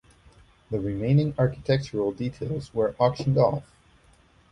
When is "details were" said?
2.11-2.95